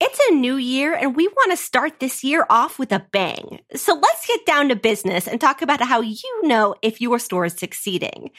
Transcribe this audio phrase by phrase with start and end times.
[0.00, 3.60] It's a new year and we want to start this year off with a bang.
[3.74, 7.44] So let's get down to business and talk about how you know if your store
[7.44, 8.30] is succeeding.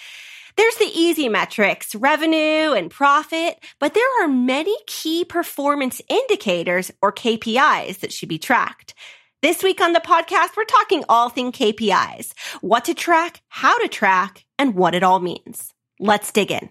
[0.57, 7.11] There's the easy metrics, revenue and profit, but there are many key performance indicators or
[7.11, 8.93] KPIs that should be tracked.
[9.41, 13.87] This week on the podcast, we're talking all thing KPIs, what to track, how to
[13.87, 15.73] track, and what it all means.
[15.99, 16.69] Let's dig in.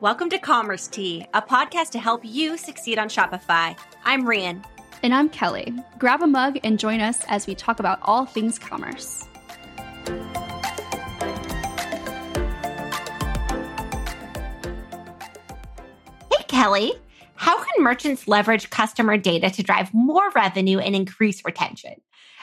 [0.00, 3.78] Welcome to Commerce Tea, a podcast to help you succeed on Shopify.
[4.04, 4.62] I'm Rian.
[5.02, 5.72] And I'm Kelly.
[5.98, 9.26] Grab a mug and join us as we talk about all things commerce.
[16.30, 16.92] Hey, Kelly.
[17.36, 21.94] How can merchants leverage customer data to drive more revenue and increase retention?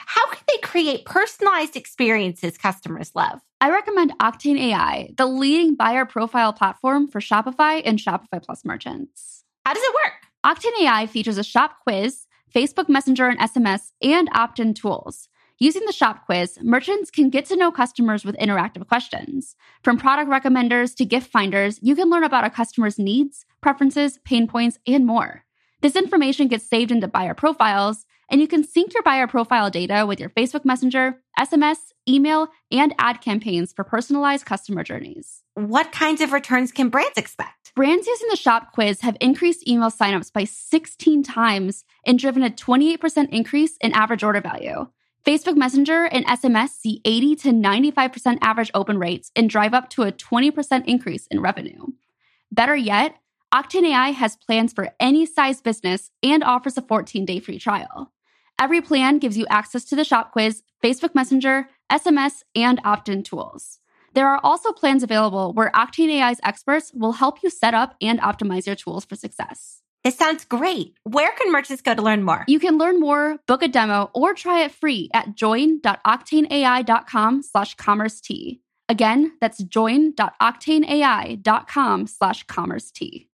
[0.06, 3.40] How can they create personalized experiences customers love?
[3.60, 9.44] I recommend Octane AI, the leading buyer profile platform for Shopify and Shopify Plus merchants.
[9.64, 10.14] How does it work?
[10.44, 15.28] Octane AI features a shop quiz, Facebook Messenger and SMS, and opt in tools.
[15.58, 19.54] Using the shop quiz, merchants can get to know customers with interactive questions.
[19.82, 24.48] From product recommenders to gift finders, you can learn about a customer's needs, preferences, pain
[24.48, 25.44] points, and more.
[25.80, 30.04] This information gets saved into buyer profiles, and you can sync your buyer profile data
[30.08, 35.44] with your Facebook Messenger, SMS, email, and ad campaigns for personalized customer journeys.
[35.54, 37.72] What kinds of returns can brands expect?
[37.76, 42.50] Brands using the shop quiz have increased email signups by 16 times and driven a
[42.50, 44.88] 28% increase in average order value.
[45.24, 50.02] Facebook Messenger and SMS see 80 to 95% average open rates and drive up to
[50.02, 51.86] a 20% increase in revenue.
[52.50, 53.14] Better yet,
[53.54, 58.10] Octane AI has plans for any size business and offers a 14 day free trial.
[58.60, 63.22] Every plan gives you access to the shop quiz, Facebook Messenger, SMS, and opt in
[63.22, 63.80] tools.
[64.14, 68.20] There are also plans available where Octane AI's experts will help you set up and
[68.20, 69.80] optimize your tools for success.
[70.04, 70.96] This sounds great.
[71.04, 72.44] Where can merchants go to learn more?
[72.46, 78.20] You can learn more, book a demo, or try it free at join.octaneai.com slash commerce
[78.20, 78.60] tea.
[78.88, 83.30] Again, that's join.octaneai.com slash commerce tea.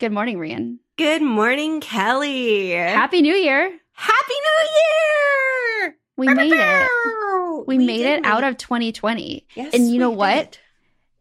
[0.00, 0.78] Good morning, Rian.
[0.96, 2.70] Good morning, Kelly.
[2.70, 3.78] Happy New Year.
[3.96, 4.68] Happy New
[5.88, 5.96] Year!
[6.16, 7.66] We made it.
[7.66, 9.46] We, we made it out of 2020.
[9.54, 10.52] Yes, and you know what?
[10.52, 10.58] did.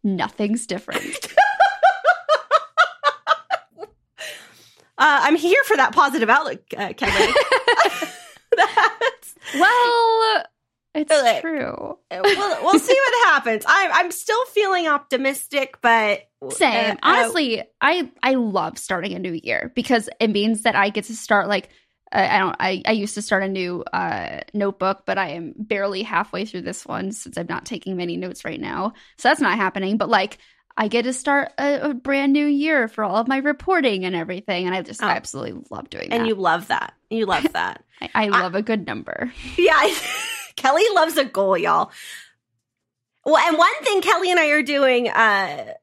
[0.04, 1.34] Nothing's different.
[4.98, 7.12] Uh, I'm here for that positive outlook, uh, Kelly.
[8.56, 10.44] That's, well,
[10.94, 11.98] it's true.
[12.10, 13.66] we'll, we'll see what happens.
[13.68, 16.22] I'm I'm still feeling optimistic, but
[16.52, 16.94] Same.
[16.94, 21.04] uh, Honestly, I I love starting a new year because it means that I get
[21.06, 21.68] to start like
[22.12, 22.56] I I don't.
[22.60, 26.62] I, I used to start a new uh, notebook, but I am barely halfway through
[26.62, 28.94] this one since I'm not taking many notes right now.
[29.18, 29.98] So that's not happening.
[29.98, 30.38] But like,
[30.78, 34.16] I get to start a, a brand new year for all of my reporting and
[34.16, 35.08] everything, and I just Oh.
[35.08, 36.16] absolutely love doing that.
[36.20, 36.94] and you love that.
[37.10, 37.84] You love that.
[38.02, 39.32] I, I love a good number.
[39.58, 39.90] yeah,
[40.56, 41.92] Kelly loves a goal, y'all.
[43.26, 45.74] Well, and one thing Kelly and I are doing uh,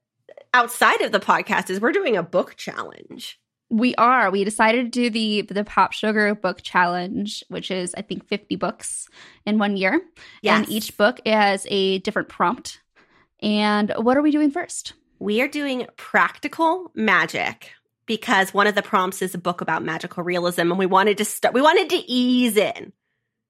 [0.54, 3.40] outside of the podcast is we're doing a book challenge.
[3.72, 4.30] We are.
[4.30, 8.56] We decided to do the the Pop Sugar Book Challenge, which is I think 50
[8.56, 9.08] books
[9.46, 9.98] in one year.
[10.42, 10.58] Yes.
[10.58, 12.80] And each book has a different prompt.
[13.40, 14.92] And what are we doing first?
[15.18, 17.70] We are doing practical magic
[18.04, 21.24] because one of the prompts is a book about magical realism, and we wanted to
[21.24, 21.54] start.
[21.54, 22.92] We wanted to ease in.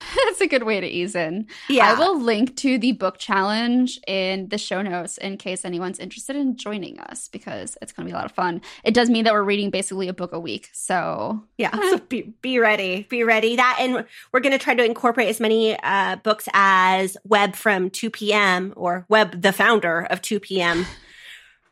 [0.26, 1.46] That's a good way to ease in.
[1.68, 5.98] Yeah, I will link to the book challenge in the show notes in case anyone's
[5.98, 8.60] interested in joining us because it's going to be a lot of fun.
[8.84, 10.70] It does mean that we're reading basically a book a week.
[10.72, 13.56] So, Yeah, so be be ready, be ready.
[13.56, 17.91] That and we're going to try to incorporate as many uh, books as Web from
[17.91, 18.72] 2 p.m.
[18.76, 20.86] or Web, the founder of 2 p.m.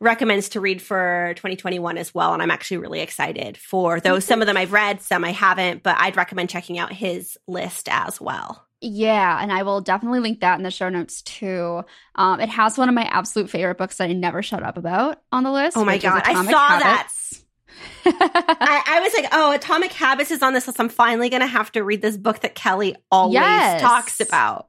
[0.01, 2.33] recommends to read for 2021 as well.
[2.33, 4.25] And I'm actually really excited for those.
[4.25, 7.87] Some of them I've read, some I haven't, but I'd recommend checking out his list
[7.89, 8.65] as well.
[8.81, 11.83] yeah, and I will definitely link that in the show notes too.
[12.15, 15.21] Um, it has one of my absolute favorite books that I never shut up about
[15.31, 15.77] on the list.
[15.77, 16.49] Oh my God, I saw
[16.79, 17.07] that.
[18.05, 20.79] I, I was like, oh, Atomic Habits is on this list.
[20.79, 23.81] I'm finally going to have to read this book that Kelly always Yes.
[23.81, 24.67] talks about.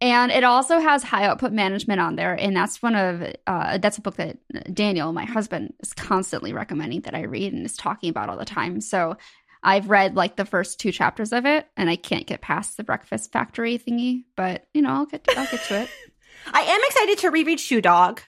[0.00, 3.98] And it also has high output management on there, and that's one of uh, that's
[3.98, 4.38] a book that
[4.72, 8.44] Daniel, my husband, is constantly recommending that I read and is talking about all the
[8.44, 8.80] time.
[8.80, 9.16] So
[9.62, 12.84] I've read like the first two chapters of it, and I can't get past the
[12.84, 14.24] Breakfast Factory thingy.
[14.36, 15.90] But you know, I'll get I'll get to it.
[16.52, 18.20] I am excited to reread Shoe Dog,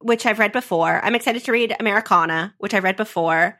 [0.00, 1.02] which I've read before.
[1.02, 3.58] I'm excited to read Americana, which i've read before.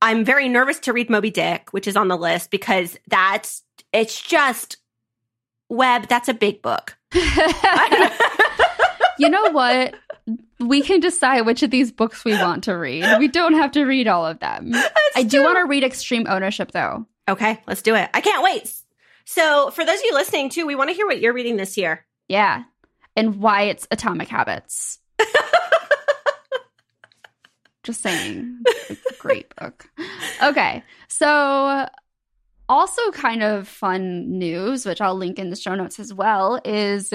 [0.00, 3.62] I'm very nervous to read Moby Dick, which is on the list because that's
[3.92, 4.76] it's just
[5.68, 6.08] web.
[6.08, 6.96] That's a big book.
[9.18, 9.94] you know what?
[10.60, 13.04] we can decide which of these books we want to read.
[13.18, 14.72] We don't have to read all of them.
[15.14, 15.44] I do true.
[15.44, 17.06] want to read Extreme Ownership though.
[17.28, 18.10] Okay, let's do it.
[18.14, 18.72] I can't wait.
[19.24, 21.76] So, for those of you listening too, we want to hear what you're reading this
[21.76, 22.04] year.
[22.28, 22.64] Yeah.
[23.16, 24.98] And why it's Atomic Habits.
[27.82, 28.60] Just saying.
[28.66, 29.88] It's a great book.
[30.42, 30.82] Okay.
[31.08, 31.88] So,
[32.68, 37.12] also kind of fun news, which I'll link in the show notes as well, is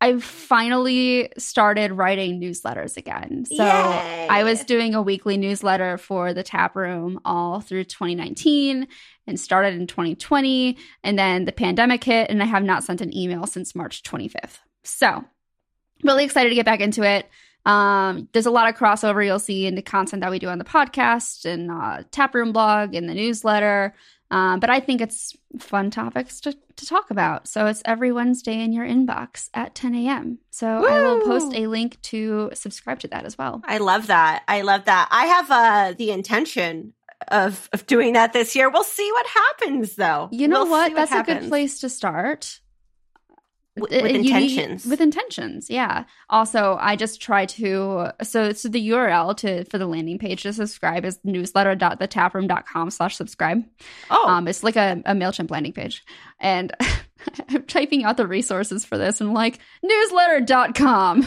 [0.00, 3.44] I've finally started writing newsletters again.
[3.46, 4.28] So Yay.
[4.28, 8.86] I was doing a weekly newsletter for the tap room all through 2019
[9.26, 10.76] and started in 2020.
[11.02, 14.58] And then the pandemic hit, and I have not sent an email since March 25th.
[14.84, 15.24] So
[16.04, 17.28] really excited to get back into it.
[17.64, 20.58] Um, there's a lot of crossover you'll see in the content that we do on
[20.58, 23.94] the podcast and uh, tap room blog and the newsletter.
[24.30, 27.46] Um, but I think it's fun topics to, to talk about.
[27.46, 30.38] So it's every Wednesday in your inbox at 10 a.m.
[30.50, 33.62] So I will post a link to subscribe to that as well.
[33.64, 34.42] I love that.
[34.48, 35.08] I love that.
[35.10, 36.92] I have uh the intention
[37.28, 38.68] of of doing that this year.
[38.68, 40.28] We'll see what happens though.
[40.32, 40.88] You know We'll what?
[40.88, 42.60] see That's a good place to start.
[43.78, 44.86] With Uh, need- intentions.
[44.86, 46.04] with intentions, yeah.
[46.30, 50.52] Also, I just try to so so the URL to for the landing page to
[50.54, 53.64] subscribe is newsletter.thetaproom.com slash subscribe.
[54.10, 56.02] oh, Um, it's like a, a MailChimp landing page.
[56.40, 56.72] And
[57.50, 61.26] I'm typing out the resources for this and like, newsletter.com.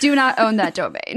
[0.00, 1.00] Do not own that domain.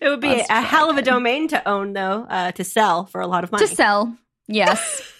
[0.00, 3.06] it would be Let's a hell of a domain to own though, uh, to sell
[3.06, 3.66] for a lot of money.
[3.66, 4.16] to sell.
[4.46, 5.02] Yes.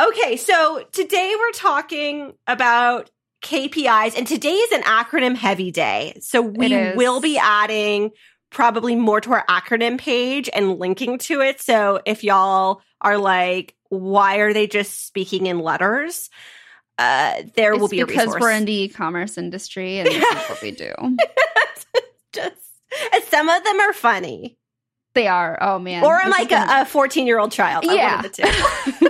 [0.00, 3.10] okay, so today we're talking about
[3.42, 6.18] KPIs, and today is an acronym heavy day.
[6.20, 8.10] So we will be adding
[8.50, 11.60] probably more to our acronym page and linking to it.
[11.60, 16.30] So if y'all are like, why are they just speaking in letters?
[16.96, 20.72] Uh, there will be because we're in the e-commerce industry and this is what we
[20.72, 20.92] do.
[22.32, 22.56] just,
[23.12, 24.58] and some of them are funny,
[25.14, 25.58] They are.
[25.60, 26.02] Oh man.
[26.04, 27.84] or I'm like a 14 year old child.
[27.84, 28.16] Yeah.
[28.16, 29.08] one of the two.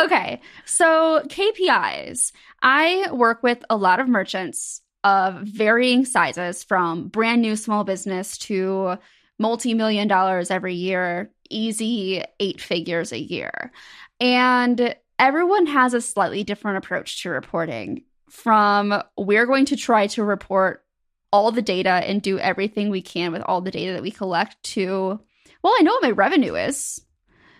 [0.00, 0.40] Okay.
[0.64, 2.32] So KPIs.
[2.62, 8.36] I work with a lot of merchants of varying sizes from brand new small business
[8.38, 8.96] to
[9.38, 13.72] multi-million dollars every year, easy eight figures a year.
[14.20, 18.04] And everyone has a slightly different approach to reporting.
[18.28, 20.84] From we're going to try to report
[21.32, 24.62] all the data and do everything we can with all the data that we collect
[24.62, 25.20] to,
[25.62, 27.00] well, I know what my revenue is.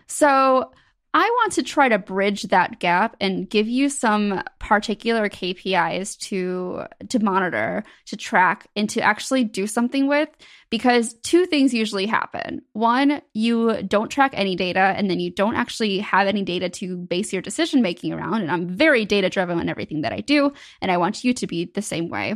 [0.06, 0.72] So
[1.12, 6.85] I want to try to bridge that gap and give you some particular KPIs to
[7.09, 10.29] to monitor, to track, and to actually do something with
[10.70, 12.62] because two things usually happen.
[12.72, 16.96] One, you don't track any data and then you don't actually have any data to
[16.96, 20.52] base your decision making around and I'm very data driven in everything that I do
[20.81, 22.34] and I want you to be the same way.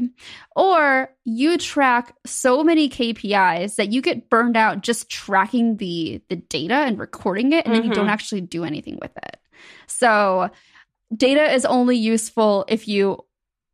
[0.56, 6.36] Or you track so many KPIs that you get burned out just tracking the the
[6.36, 8.10] data and recording it and then you don't mm-hmm.
[8.10, 9.38] actually do anything with it.
[9.86, 10.50] So
[11.14, 13.24] data is only useful if you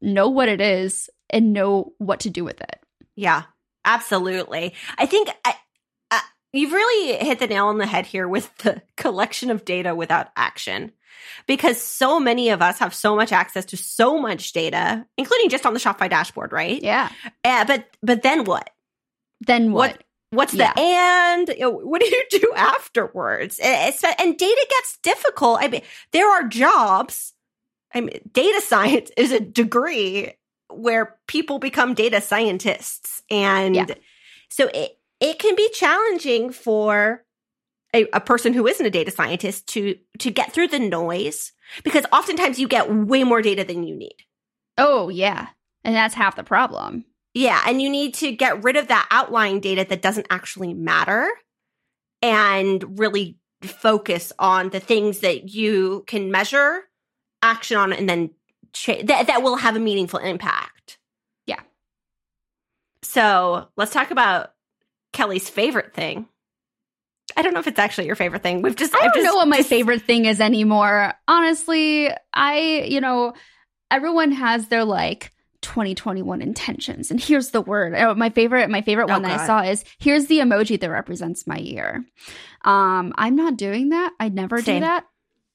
[0.03, 2.77] know what it is and know what to do with it.
[3.17, 3.45] Yeah,
[3.85, 4.75] absolutely.
[4.99, 5.55] I think I,
[6.11, 6.21] I,
[6.53, 10.29] you've really hit the nail on the head here with the collection of data without
[10.37, 10.93] action.
[11.47, 15.67] Because so many of us have so much access to so much data, including just
[15.67, 16.83] on the Shopify dashboard, right?
[16.83, 17.11] Yeah.
[17.45, 18.71] Uh, but but then what?
[19.41, 19.93] Then what?
[19.93, 20.73] What- What's Yeah.
[20.75, 21.51] the and?
[21.83, 23.59] What do you do afterwards?
[23.61, 25.59] Eh, eh, it's, and data gets difficult.
[25.61, 25.83] I mean,
[26.13, 27.35] there are jobs.
[27.93, 30.35] I mean, data science is a degree
[30.73, 33.87] where people become data scientists, and Yeah.
[34.49, 37.25] so it it can be challenging for
[37.95, 41.53] a, a person who isn't a data scientist to to get through the noise
[41.85, 44.17] because oftentimes you get way more data than you need.
[44.79, 45.49] Oh, yeah.
[45.85, 47.05] And that's half the problem.
[47.35, 51.29] Yeah, and you need to get rid of that outlying data that doesn't actually matter
[52.23, 56.83] and really focus on the things that you can measure,
[57.43, 58.31] action on, and then
[58.73, 60.99] cha- that, that will have a meaningful impact.
[61.47, 61.61] Yeah.
[63.03, 64.53] So let's talk about
[65.13, 66.29] Kelly's favorite thing.
[67.37, 68.61] I don't know if it's actually your favorite thing.
[68.63, 71.15] We've just I don't just- know what my just- favorite thing is anymore.
[71.29, 73.35] Honestly, I, you know,
[73.91, 77.11] everyone has their like 2021 intentions.
[77.11, 77.95] And here's the word.
[77.95, 80.91] Oh, my favorite, my favorite Oh, one that I saw is here's the emoji that
[80.91, 82.05] represents my year.
[82.65, 84.13] Um, I'm not doing that.
[84.19, 84.81] I never Same.
[84.83, 85.05] do that.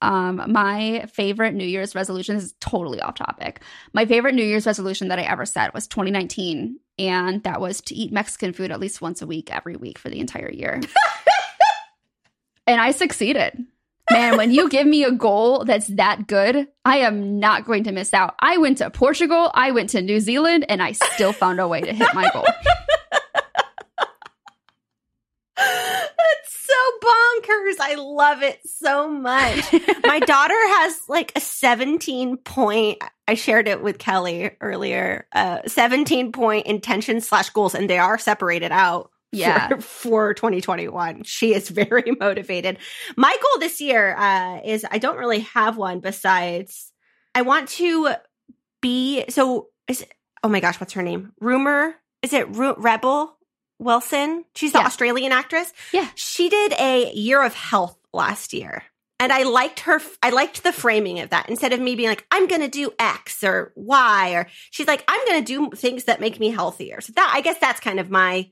[0.02, 3.62] Um, my favorite New Year's resolution is totally off topic.
[3.94, 7.96] My favorite New Year's resolution that I ever set was 2019, and that was to
[7.96, 10.82] eat Mexican food at least once a week every week for the entire year.
[12.68, 13.66] and I succeeded.
[14.12, 17.92] Man, when you give me a goal that's that good, I am not going to
[17.92, 18.36] miss out.
[18.40, 21.82] I went to Portugal, I went to New Zealand, and I still found a way
[21.82, 22.46] to hit my goal.
[25.58, 27.76] That's so bonkers.
[27.80, 29.74] I love it so much.
[30.06, 36.32] My daughter has like a 17 point, I shared it with Kelly earlier, uh, 17
[36.32, 39.68] point intention slash goals, and they are separated out Yeah.
[39.80, 41.24] for, for 2021.
[41.24, 42.78] She is very motivated.
[43.18, 46.92] My goal this year uh, is I don't really have one besides
[47.34, 48.10] I want to
[48.82, 50.06] be so is
[50.44, 51.34] oh my gosh, what's her name?
[51.40, 51.96] Rumor?
[52.22, 53.35] Is it Ru- Rebel
[53.80, 54.46] Wilson?
[54.56, 54.86] She's the Yeah.
[54.86, 55.72] Australian actress.
[55.92, 56.08] Yeah.
[56.16, 58.84] She did a year of health last year.
[59.20, 61.50] And I liked her, I liked the framing of that.
[61.50, 65.06] Instead of me being like, I'm going to do X or Y, or she's like,
[65.08, 67.00] I'm going to do things that make me healthier.
[67.00, 68.52] So that, I guess that's kind of my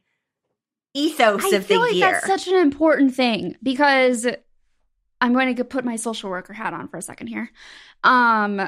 [0.93, 2.11] ethos I of the like year.
[2.11, 4.25] that's such an important thing because
[5.19, 7.49] I'm going to put my social worker hat on for a second here.
[8.03, 8.61] Um,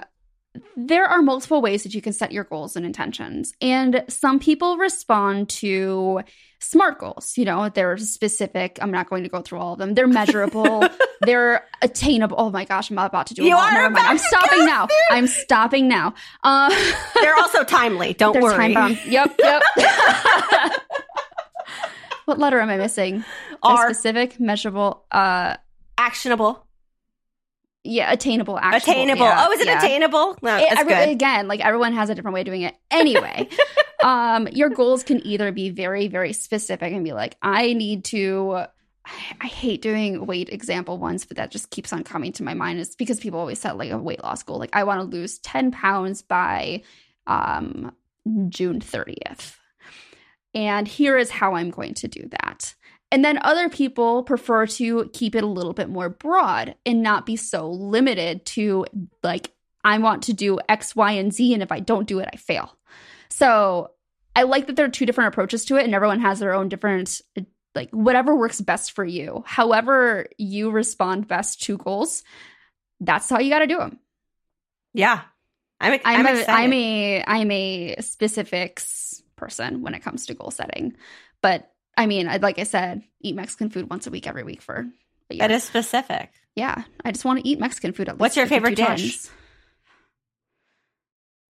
[0.76, 4.78] there are multiple ways that you can set your goals and intentions, and some people
[4.78, 6.22] respond to
[6.60, 7.38] SMART goals.
[7.38, 8.80] You know, they're specific.
[8.82, 9.94] I'm not going to go through all of them.
[9.94, 10.88] They're measurable.
[11.22, 12.36] they're attainable.
[12.40, 13.44] Oh my gosh, I'm about to do.
[13.44, 14.88] a You are I'm stopping now.
[15.12, 16.14] I'm stopping now.
[16.44, 16.72] Um,
[17.22, 18.14] They're also timely.
[18.14, 18.56] Don't They're worry.
[18.56, 19.00] time bound.
[19.06, 19.62] Yep, yep.
[22.26, 23.24] what letter am I missing?
[23.64, 25.58] A Are specific, measurable, uh,
[25.98, 26.65] actionable.
[27.86, 28.92] Yeah, attainable, actionable.
[29.02, 29.26] Attainable.
[29.26, 29.78] yeah, oh, is it yeah.
[29.78, 30.38] attainable?
[30.42, 30.94] No, It- every-.
[30.94, 32.76] Again, like everyone has a different way of doing it.
[32.92, 33.48] Anyway,
[34.04, 38.54] um, your goals can either be very, very specific and be like, I need to.
[38.56, 38.68] I-
[39.40, 42.80] I hate doing weight example ones, but that just keeps on coming to my mind.
[42.80, 44.58] It's because people always set like a weight loss goal.
[44.58, 46.82] Like I want to lose 10 pounds by
[47.28, 47.92] um
[48.50, 49.58] June 30th.
[50.56, 52.74] And here is how I'm going to do that.
[53.12, 57.26] And then other people prefer to keep it a little bit more broad and not
[57.26, 58.86] be so limited to
[59.24, 59.52] like,
[59.84, 61.54] I want to do X, Y, and Z.
[61.54, 62.76] And if I don't do it, I fail.
[63.30, 63.92] So
[64.36, 66.68] I like that there are two different approaches to it, and everyone has their own
[66.68, 67.22] different,
[67.74, 69.44] like, whatever works best for you.
[69.46, 72.24] However, you respond best to goals,
[73.00, 74.00] that's how you got to do them.
[74.94, 75.22] Yeah.
[75.80, 76.46] I'm, I'm, I'm, a.
[76.48, 80.96] I'm a I'm a specifics person when it comes to goal setting.
[81.42, 84.62] But I mean, I'd like I said, eat Mexican food once a week every week
[84.62, 84.86] for
[85.30, 85.46] a year.
[85.46, 86.32] It is specific.
[86.56, 88.10] Yeah, I just want to eat Mexican food.
[88.10, 88.20] At least.
[88.20, 88.86] What's your favorite dish?
[88.86, 89.32] times.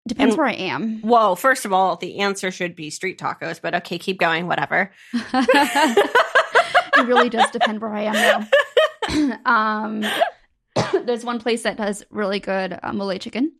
[0.07, 1.01] Depends And- where I am.
[1.01, 4.91] Whoa, first of all, the answer should be street tacos, but okay, keep going, whatever.
[5.13, 8.47] it really does depend where I am
[9.09, 9.39] now.
[9.45, 10.05] um,
[11.05, 13.51] there's one place that does really good uh, mole chicken.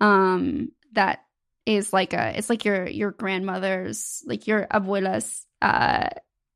[0.00, 1.20] Um, that
[1.66, 6.08] is like a, it's like your your grandmother's, like your abuela's, uh,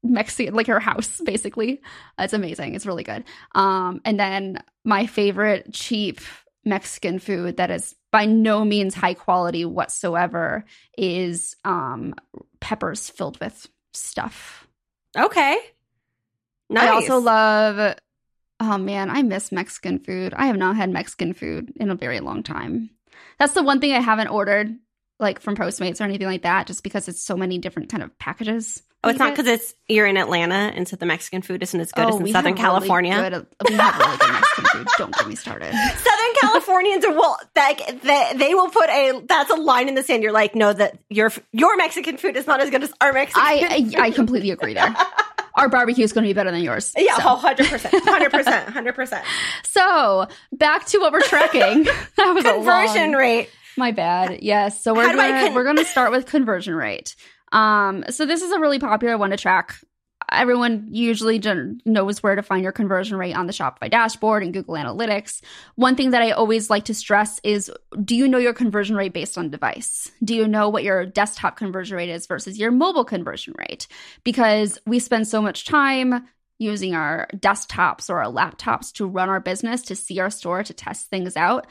[0.03, 1.81] Mexican, like her house, basically.
[2.19, 2.75] It's amazing.
[2.75, 3.25] It's really good.
[3.55, 6.21] Um, and then my favorite cheap
[6.65, 10.65] Mexican food that is by no means high quality whatsoever
[10.97, 12.15] is um
[12.61, 14.67] peppers filled with stuff.
[15.17, 15.59] Okay.
[16.71, 16.89] Nice.
[16.89, 17.97] I also love.
[18.61, 20.35] Oh man, I miss Mexican food.
[20.35, 22.91] I have not had Mexican food in a very long time.
[23.39, 24.75] That's the one thing I haven't ordered,
[25.19, 28.17] like from Postmates or anything like that, just because it's so many different kind of
[28.19, 28.83] packages.
[29.05, 31.93] Oh, it's not because it's you're in Atlanta, and so the Mexican food isn't as
[31.93, 33.31] good Oh, as in Southern have really California.
[33.31, 34.87] good- we have really good Mexican food.
[34.99, 35.73] Don't get me started.
[35.97, 40.25] Southern Californians will like they, they will put a that's a line in the sand.
[40.25, 43.41] You're like, no, that your your Mexican food is not as good as our Mexican.
[43.45, 44.95] I I, I completely agree there.
[45.55, 46.93] Our barbecue is going to be better than yours.
[46.97, 47.33] yeah, So.
[47.35, 49.25] 100 percent, hundred percent, hundred percent.
[49.65, 51.83] So back to what we're tracking.
[52.17, 53.51] that was a Conversion long- rate.
[53.79, 54.43] My bad.
[54.43, 54.83] Yes.
[54.83, 57.15] So we're How do I gonna, con- we're going to start with conversion rate.
[57.53, 59.79] Um, so this is a really popular one to track.
[60.31, 61.41] Everyone usually
[61.87, 65.41] knows where to find your conversion rate on the Shopify dashboard and Google Analytics.
[65.77, 67.71] One thing that I always like to stress is
[68.05, 70.11] do you know your conversion rate based on device?
[70.23, 73.87] Do you know what your desktop conversion rate is versus your mobile conversion rate?
[74.23, 76.27] Because we spend so much time
[76.59, 80.75] using our desktops or our laptops to run our business, to see our store, to
[80.75, 81.69] test things out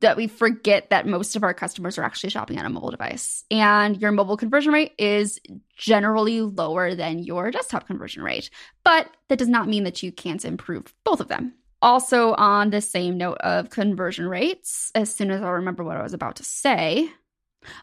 [0.00, 3.44] that we forget that most of our customers are actually shopping on a mobile device.
[3.50, 5.38] And your mobile conversion rate is
[5.76, 8.50] generally lower than your desktop conversion rate.
[8.84, 11.54] But that does not mean that you can't improve both of them.
[11.82, 16.02] Also, on the same note of conversion rates, as soon as I remember what I
[16.02, 17.10] was about to say,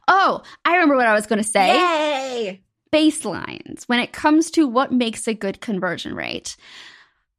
[0.08, 2.64] oh, I remember what I was going to say Yay!
[2.92, 6.58] baselines when it comes to what makes a good conversion rate.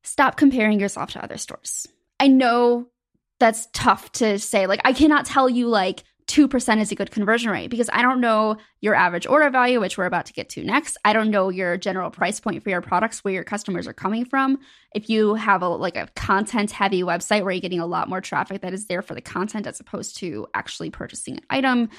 [0.05, 1.89] Stop comparing yourself to other stores.
[2.21, 2.87] I know
[3.39, 4.67] that's tough to say.
[4.67, 8.21] Like, I cannot tell you, like, 2% is a good conversion rate because I don't
[8.21, 10.97] know your average order value, which we're about to get to next.
[11.05, 14.25] I don't know your general price point for your products, where your customers are coming
[14.25, 14.59] from.
[14.95, 18.23] If you have a like a content heavy website where you're getting a lot more
[18.23, 21.91] traffic that is there for the content as opposed to actually purchasing an item.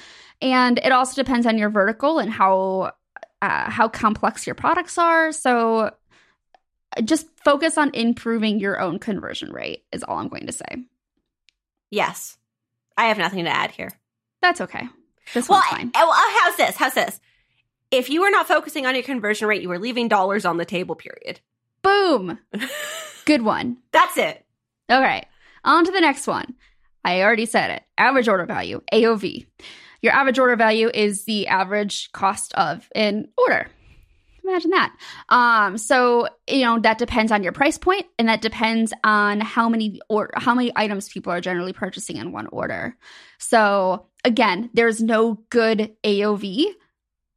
[0.42, 2.92] And it also depends on your vertical and how
[3.42, 5.30] uh, how complex your products are.
[5.30, 5.92] So
[7.04, 10.86] just focus on improving your own conversion rate is all I'm going to say.
[11.90, 12.36] Yes.
[12.96, 13.90] I have nothing to add here.
[14.42, 14.88] That's okay.
[15.34, 15.90] This well, one's fine.
[15.94, 16.76] I- well, how's this?
[16.76, 17.20] How's this?
[17.90, 20.64] If you were not focusing on your conversion rate, you were leaving dollars on the
[20.64, 21.40] table, period.
[21.82, 22.38] Boom.
[23.24, 23.78] Good one.
[23.92, 24.44] That's it.
[24.88, 25.26] All right.
[25.64, 26.54] On to the next one.
[27.04, 27.82] I already said it.
[27.96, 29.46] Average order value, AOV.
[30.02, 33.68] Your average order value is the average cost of an order.
[34.46, 34.96] Imagine that.
[35.28, 39.68] Um, so you know that depends on your price point, and that depends on how
[39.68, 42.96] many or how many items people are generally purchasing in one order.
[43.38, 46.66] So again, there's no good AOV.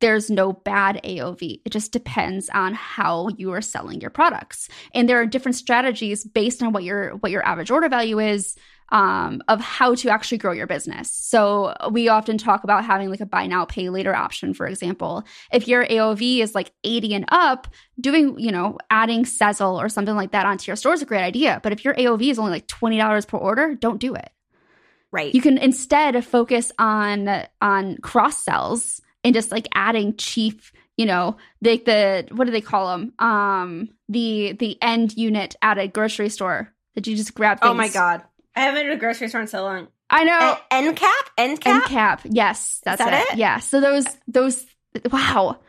[0.02, 1.62] There's no bad AOV.
[1.66, 4.70] It just depends on how you are selling your products.
[4.94, 8.56] And there are different strategies based on what your what your average order value is
[8.92, 11.12] um, of how to actually grow your business.
[11.12, 15.24] So we often talk about having like a buy now, pay later option, for example.
[15.52, 17.68] If your AOV is like 80 and up,
[18.00, 21.24] doing, you know, adding Sezzle or something like that onto your store is a great
[21.24, 21.60] idea.
[21.64, 24.30] But if your AOV is only like $20 per order, don't do it.
[25.12, 25.34] Right.
[25.34, 30.62] You can instead focus on on cross sells and just like adding cheap
[30.98, 35.56] you know like the, the what do they call them um the the end unit
[35.64, 37.72] at a grocery store that you just grab things.
[37.72, 38.24] oh my god.
[38.60, 39.88] I haven't been to a grocery store in so long.
[40.10, 41.30] i know end cap?
[41.38, 41.76] End cap?
[41.76, 43.34] end cap yes that's that it?
[43.34, 43.38] it?
[43.38, 44.66] yeah so those those
[45.12, 45.60] wow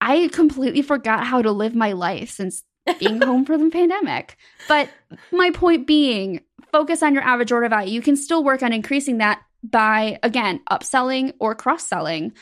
[0.00, 2.62] i completely forgot how to live my life since
[2.98, 4.36] being home for the pandemic
[4.68, 4.88] but
[5.32, 6.40] my point being
[6.72, 10.60] focus on your average order value you can still work on increasing that by again
[10.70, 12.32] upselling or cross-selling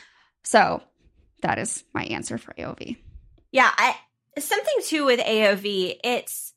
[0.43, 0.81] so
[1.41, 2.97] that is my answer for aov
[3.51, 3.95] Yeah, I
[4.39, 5.97] something too with AOV.
[6.03, 6.52] It's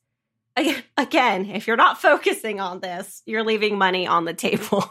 [0.57, 4.83] again, again, if you're not focusing on this, you're leaving money on the table.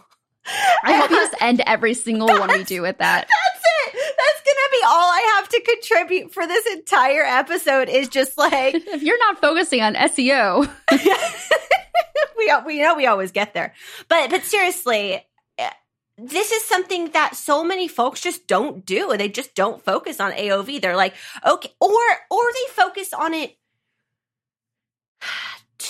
[0.84, 4.14] i hope you just end every single one we do with that That's it.
[4.16, 7.88] That's gonna be all I have to contribute for this entire episode.
[7.88, 10.70] Is just like if you're not focusing on seo
[12.36, 13.74] we we know we always get there,
[14.08, 15.24] but but seriously,
[15.58, 15.70] eh,
[16.18, 19.16] this is something that so many folks just don't do.
[19.16, 20.80] They just don't focus on AOV.
[20.80, 21.14] They're like,
[21.44, 21.90] okay, or
[22.30, 23.56] or they focus on it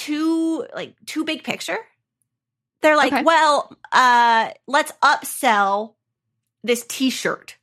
[0.06, 1.78] too like too big picture.
[2.82, 3.22] They're like, Okay.
[3.24, 5.94] well, uh, let's upsell
[6.62, 7.56] this T-shirt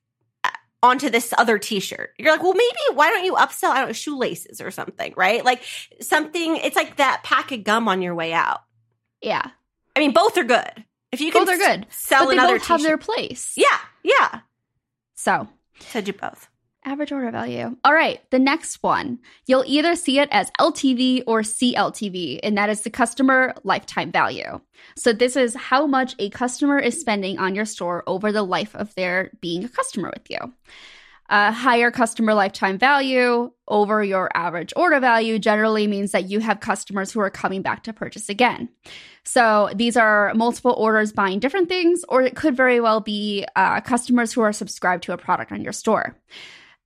[0.44, 0.50] uh,
[0.82, 2.12] onto this other T-shirt.
[2.18, 3.70] You're like, well, maybe why don't you upsell?
[3.70, 5.46] I don't know, shoelaces or something, right?
[5.46, 5.62] Like
[6.02, 6.58] something.
[6.58, 8.62] It's like that pack of gum on your way out.
[9.22, 9.52] yeah
[9.96, 10.84] I mean, both are good.
[11.12, 13.78] If you can both are good sell but they another both have their place Yeah,
[14.04, 14.40] yeah.
[15.14, 15.48] so
[15.80, 16.50] said you both.
[16.86, 17.78] Average order value.
[17.86, 19.20] All right, the next one.
[19.46, 24.60] You'll either see it as LTV or CLTV, and that is the customer lifetime value.
[24.98, 28.76] So, this is how much a customer is spending on your store over the life
[28.76, 30.54] of their being a customer with you.
[31.30, 36.60] A higher customer lifetime value over your average order value generally means that you have
[36.60, 38.68] customers who are coming back to purchase again.
[39.24, 43.80] So these are multiple orders buying different things, or it could very well be uh,
[43.80, 46.18] customers who are subscribed to a product on your store.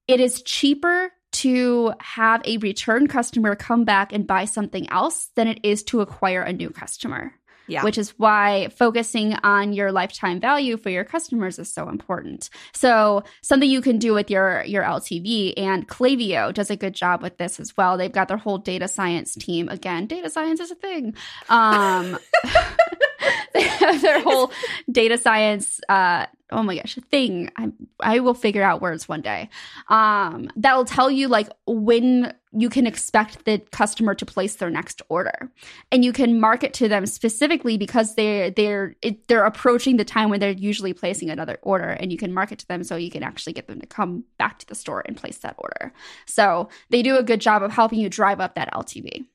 [0.07, 5.47] It is cheaper to have a return customer come back and buy something else than
[5.47, 7.33] it is to acquire a new customer.
[7.69, 7.83] Yeah.
[7.83, 12.49] Which is why focusing on your lifetime value for your customers is so important.
[12.73, 17.21] So something you can do with your your LTV and Klaviyo does a good job
[17.21, 17.97] with this as well.
[17.97, 19.67] They've got their whole data science team.
[19.67, 21.13] Again, data science is a thing.
[21.49, 22.17] Um,
[23.53, 24.51] they have their whole
[24.91, 27.51] data science uh oh my gosh a thing.
[27.57, 29.49] I i will figure out words one day.
[29.89, 35.01] Um that'll tell you like when you can expect the customer to place their next
[35.09, 35.51] order.
[35.91, 40.29] And you can market to them specifically because they're they're it, they're approaching the time
[40.29, 43.23] when they're usually placing another order and you can market to them so you can
[43.23, 45.91] actually get them to come back to the store and place that order.
[46.25, 49.25] So they do a good job of helping you drive up that ltv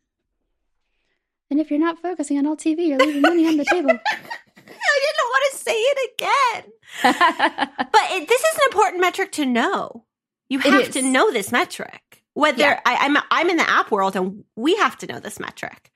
[1.51, 3.99] and if you're not focusing on ltv you're leaving money on the table
[4.93, 6.73] I didn't want to say it again.
[7.93, 10.05] But it, this is an important metric to know.
[10.49, 12.23] You have to know this metric.
[12.35, 12.81] Whether Yeah.
[12.87, 15.91] I, I'm I'm in the app world and we have to know this metric.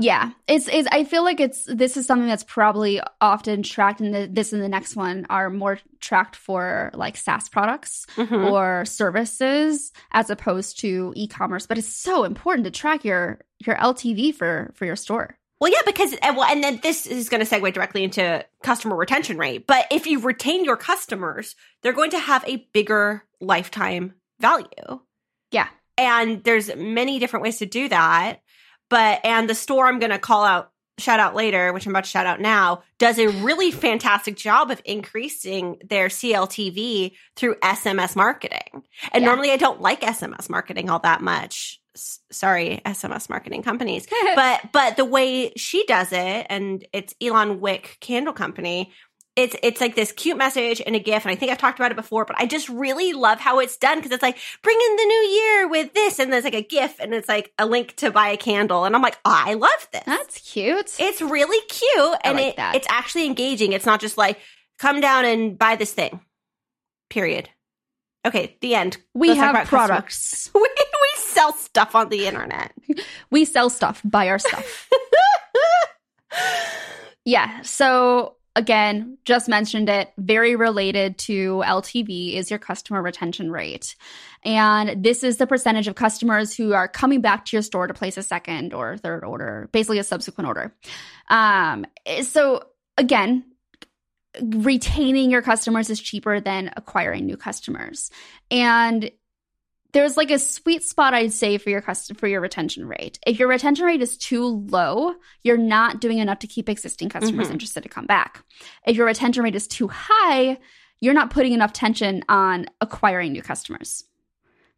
[0.00, 4.34] Yeah, it's, it's I feel like it's this is something that's probably often tracked, and
[4.34, 8.50] this and the next one are more tracked for like SaaS products Mhm.
[8.52, 11.66] or services as opposed to e-commerce.
[11.66, 15.36] But it's so important to track your your LTV for for your store.
[15.60, 18.94] Well, yeah, because and well, and then this is going to segue directly into customer
[18.96, 19.66] retention rate.
[19.66, 25.00] But if you retain your customers, they're going to have a bigger lifetime value.
[25.50, 25.68] Yeah.
[25.96, 28.40] And there's many different ways to do that.
[28.90, 32.04] But and the store I'm going to call out shout out later, which I'm about
[32.04, 38.16] to shout out now, does a really fantastic job of increasing their CLTV through SMS
[38.16, 38.82] marketing.
[39.12, 39.26] And Yeah.
[39.26, 41.80] normally I don't like SMS marketing all that much.
[42.30, 44.06] Sorry, SMS marketing companies.
[44.34, 48.92] but but the way she does it, and it's Elon Wick Candle Company.
[49.34, 51.90] It's it's like this cute message and a GIF, and I think I've talked about
[51.90, 54.96] it before, but I just really love how it's done because it's like bring in
[54.96, 57.94] the new year with this, and there's like a GIF, and it's like a link
[57.96, 60.04] to buy a candle, and I'm like, oh, I love this.
[60.06, 60.96] That's cute.
[60.98, 62.76] It's really cute and like it, that.
[62.76, 63.72] it's actually engaging.
[63.72, 64.38] It's not just like
[64.78, 66.20] come down and buy this thing.
[67.10, 67.50] Period.
[68.26, 68.96] Okay, the end.
[69.14, 70.50] we Let's have products.
[70.66, 70.68] We
[71.36, 72.72] sell stuff on the internet.
[73.30, 74.88] We sell stuff, buy our stuff.
[77.24, 77.60] yeah.
[77.62, 83.96] So again, just mentioned it, very related to LTV is your customer retention rate.
[84.44, 87.92] And this is the percentage of customers who are coming back to your store to
[87.92, 90.74] place a second or third order, basically a subsequent order.
[91.28, 91.84] Um,
[92.22, 92.62] so
[92.96, 93.44] again,
[94.40, 98.10] retaining your customers is cheaper than acquiring new customers.
[98.50, 99.10] And
[99.92, 103.18] there's like a sweet spot I'd say for your custom for your retention rate.
[103.26, 107.48] If your retention rate is too low, you're not doing enough to keep existing customers
[107.48, 107.52] Mhm.
[107.52, 108.44] interested to come back.
[108.86, 110.58] If your retention rate is too high,
[111.00, 114.04] you're not putting enough tension on acquiring new customers.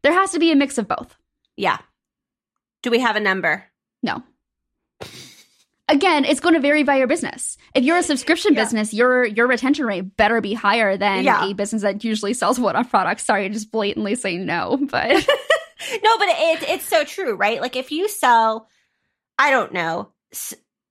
[0.02, 1.16] There has to be a mix of both.
[1.56, 1.78] Yeah.
[2.82, 3.64] Do we have a number?
[4.02, 4.22] No.
[5.88, 7.56] Again, it's going to vary by your business.
[7.74, 8.62] If you're a subscription Yeah.
[8.62, 11.46] business, your your retention rate better be higher than Yeah.
[11.48, 13.24] a business that usually sells one-off products.
[13.24, 15.08] Sorry, I just blatantly say no, but
[16.02, 17.60] No, but it, it's so true, right?
[17.60, 18.68] Like if you sell,
[19.38, 20.12] I don't know,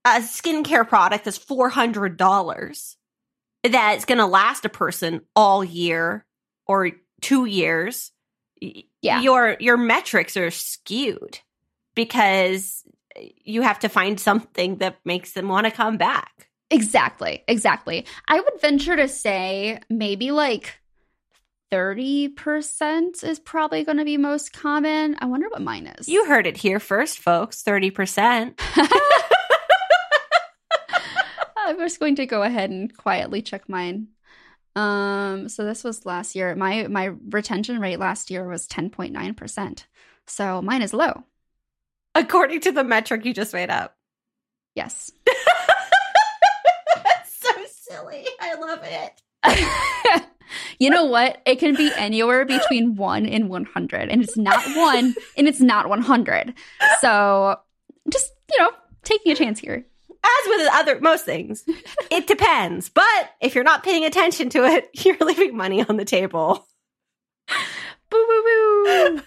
[0.05, 2.95] a skincare product that's four hundred dollars,
[3.63, 6.25] that's going to last a person all year
[6.65, 8.11] or two years.
[9.01, 9.21] Yeah.
[9.21, 11.39] your your metrics are skewed
[11.93, 12.83] because
[13.43, 16.49] you have to find something that makes them want to come back.
[16.69, 18.05] Exactly, exactly.
[18.27, 20.79] I would venture to say maybe like
[21.71, 25.17] 30% is probably going to be most common.
[25.19, 26.07] I wonder what mine is.
[26.07, 27.61] You heard it here first, folks.
[27.61, 28.61] Thirty percent.
[31.57, 34.07] I'm just going to go ahead and quietly check mine.
[34.75, 36.55] Um, so this was last year.
[36.55, 39.83] My my retention rate last year was 10.9%.
[40.27, 41.23] So mine is low.
[42.17, 43.95] According to the metric you just made up.
[44.75, 45.11] Yes.
[47.03, 48.25] That's so silly.
[48.39, 50.23] I love it.
[50.79, 51.41] you know what?
[51.45, 55.89] It can be anywhere between 1 and 100 and it's not 1 and it's not
[55.89, 56.53] 100.
[57.01, 57.59] So
[58.11, 58.71] just, you know,
[59.03, 59.85] taking a chance here.
[60.23, 61.63] As with other most things,
[62.11, 62.89] it depends.
[62.89, 66.65] But if you're not paying attention to it, you're leaving money on the table.
[68.09, 69.21] Boo boo boo.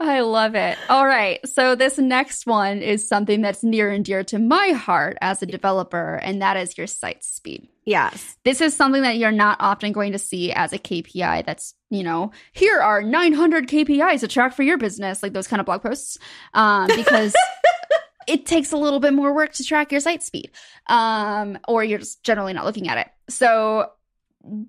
[0.00, 0.78] I love it.
[0.88, 1.40] All right.
[1.48, 5.46] So, this next one is something that's near and dear to my heart as a
[5.46, 7.68] developer, and that is your site speed.
[7.84, 8.36] Yes.
[8.44, 12.04] This is something that you're not often going to see as a KPI that's, you
[12.04, 15.82] know, here are 900 KPIs to track for your business, like those kind of blog
[15.82, 16.16] posts,
[16.54, 17.34] um, because
[18.28, 20.50] it takes a little bit more work to track your site speed,
[20.86, 23.08] um, or you're just generally not looking at it.
[23.30, 23.90] So,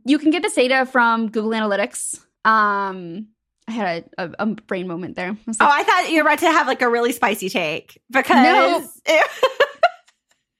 [0.05, 2.19] you can get this data from Google Analytics.
[2.43, 3.27] Um,
[3.69, 5.29] I had a, a, a brain moment there.
[5.29, 8.01] I was Oh, I thought you were about to have like a really spicy take
[8.09, 8.43] because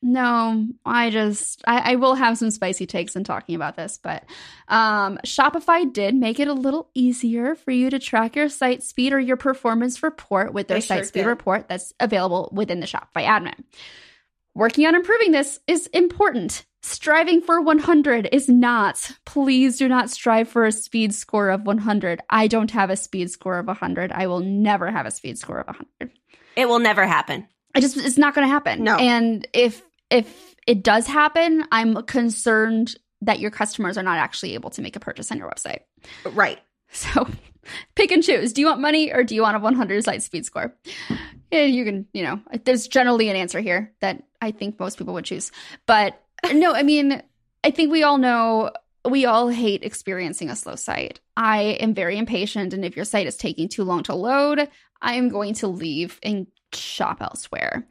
[0.02, 4.24] No, I just I, I will have some spicy takes in talking about this, but
[4.70, 9.12] um, Shopify did make it a little easier for you to track your site speed
[9.12, 11.28] or your performance report with their They site sure speed did.
[11.28, 13.62] report that's available within the Shopify admin.
[14.56, 16.66] Working on improving this is important.
[16.82, 19.12] Striving for 100 is not.
[19.26, 22.22] Please do not strive for a speed score of 100.
[22.30, 24.12] I don't have a speed score of 100.
[24.12, 26.12] I will never have a speed score of 100.
[26.56, 27.48] it will never happen.
[27.76, 28.84] I just it's not going to happen.
[28.84, 28.96] No.
[28.98, 34.70] And if if it does happen, I'm concerned that your customers are not actually able
[34.72, 35.82] to make a purchase on your website.
[36.26, 36.60] Right.
[36.92, 37.28] So
[37.94, 38.52] pick and choose.
[38.52, 40.76] Do you want money or do you want a 100 site speed score?
[41.52, 45.14] Yeah, you can, you know, there's generally an answer here that I think most people
[45.14, 45.52] would choose.
[45.86, 46.20] But
[46.54, 47.22] no, I mean,
[47.64, 48.72] I think we all know
[49.10, 51.20] we all hate experiencing a slow site.
[51.38, 54.68] I am very impatient, and if your site is taking too long to load,
[55.02, 57.88] I am going to leave and shop elsewhere,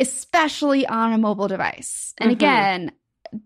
[0.00, 2.14] especially on a mobile device.
[2.18, 2.34] And Mhm.
[2.34, 2.92] again,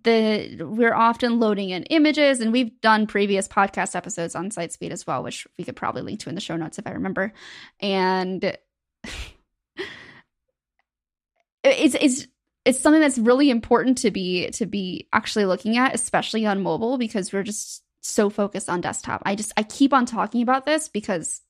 [0.04, 4.92] the we're often loading in images, and we've done previous podcast episodes on site speed
[4.92, 7.32] as well, which we could probably link to in the show notes if I remember.
[7.80, 8.56] And
[11.64, 12.26] it's it's
[12.64, 16.98] it's something that's really important to be to be actually looking at, especially on mobile,
[16.98, 19.22] because we're just so focused on desktop.
[19.24, 21.40] I just I keep on talking about this because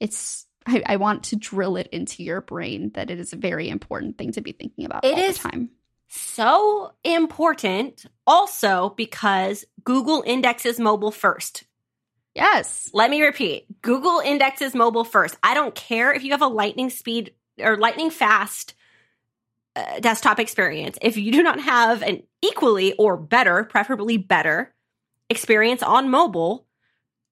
[0.00, 3.68] it's I, I want to drill it into your brain that it is a very
[3.68, 5.70] important thing to be thinking about It all is the time.
[6.08, 11.64] So important also because Google indexes mobile first.
[12.34, 12.90] Yes.
[12.92, 15.36] Let me repeat Google indexes mobile first.
[15.42, 18.74] I don't care if you have a lightning speed or lightning fast
[19.76, 20.98] uh, desktop experience.
[21.02, 24.74] If you do not have an equally or better, preferably better
[25.30, 26.66] experience on mobile,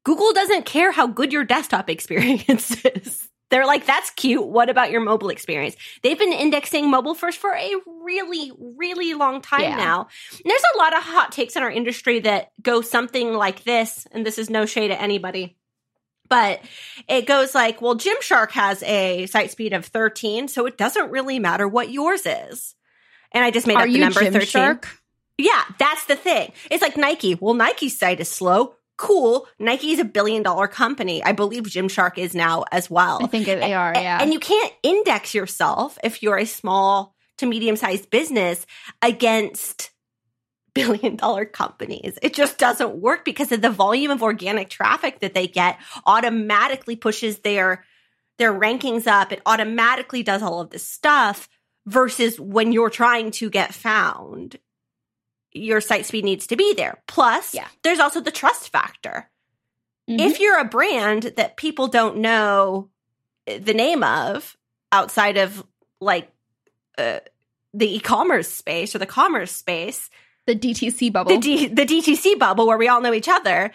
[0.05, 3.28] Google doesn't care how good your desktop experience is.
[3.50, 4.46] They're like, that's cute.
[4.46, 5.76] What about your mobile experience?
[6.02, 7.70] They've been indexing mobile first for a
[8.02, 9.76] really, really long time Yeah.
[9.76, 10.00] now.
[10.33, 14.07] And there's a lot of hot takes in our industry that go something like this,
[14.11, 15.59] and this is no shade at anybody.
[16.33, 16.62] But
[17.09, 21.38] it goes like, well, Gymshark has a site speed of 13, so it doesn't really
[21.38, 22.75] matter what yours is.
[23.33, 24.40] And I just made Are up the you number 13.
[24.40, 24.85] Gymshark?
[25.38, 26.53] Yeah, that's the thing.
[26.71, 27.35] It's like Nike.
[27.35, 28.77] Well, Nike's site is slow.
[28.97, 29.47] Cool.
[29.59, 31.23] Nike's a billion dollar company.
[31.25, 33.21] I believe Gymshark is now as well.
[33.23, 33.92] I think they are.
[33.95, 34.18] Yeah.
[34.21, 38.66] And you can't index yourself if you're a small to medium sized business
[39.01, 39.90] against
[40.74, 42.18] billion dollar companies.
[42.22, 46.96] It just doesn't work because of the volume of organic traffic that they get automatically
[46.96, 47.85] pushes their
[48.38, 49.30] their rankings up.
[49.32, 51.48] It automatically does all of this stuff
[51.87, 54.58] versus when you're trying to get found.
[55.52, 57.02] Your site speed needs to be there.
[57.06, 57.68] Plus, Yeah.
[57.82, 59.30] there's also the trust factor
[60.08, 60.20] Mhm.
[60.20, 62.88] if you're a brand that people don't know
[63.46, 64.56] the name of
[64.90, 65.64] outside of
[66.00, 66.30] like
[66.98, 67.20] uh,
[67.74, 70.11] the e-commerce space or the commerce space,
[70.46, 71.33] the DTC bubble.
[71.33, 73.72] the D- the DTC bubble where we all know each other,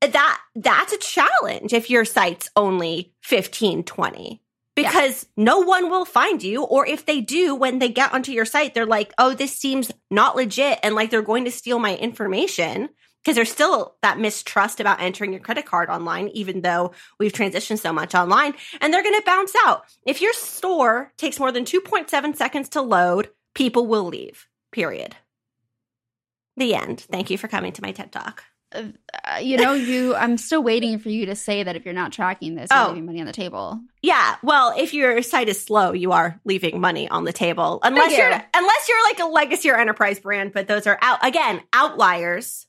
[0.00, 4.42] that that's a challenge if your site's only 15 20
[4.74, 8.44] because no one will find you or if they do when they get onto your
[8.44, 11.96] site they're like oh this seems not legit and like they're going to steal my
[11.96, 12.88] information.
[13.24, 17.80] Because there's still that mistrust about entering your credit card online even though we've transitioned
[17.80, 19.82] so much online and they're going to bounce out.
[20.06, 25.16] If your store takes more than 2.7 seconds to load people will leave period
[26.56, 30.14] the end thank you for coming to my ted talk Uh, you know, you.
[30.16, 32.88] I'm still waiting for you to say that if you're not tracking this, you're Oh.
[32.88, 33.80] leaving money on the table.
[34.02, 37.78] Yeah, well, if your site is slow, you are leaving money on the table.
[37.84, 41.24] Unless Thank you're unless you're like a legacy or enterprise brand, but those are out
[41.24, 42.66] again, outliers.